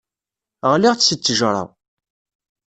[0.71, 1.63] Ɣliɣ-d seg ttejra.